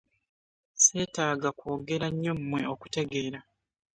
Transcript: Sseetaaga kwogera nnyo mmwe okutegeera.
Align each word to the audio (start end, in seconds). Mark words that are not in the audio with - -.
Sseetaaga 0.75 1.49
kwogera 1.57 2.07
nnyo 2.11 2.33
mmwe 2.39 2.59
okutegeera. 2.73 3.39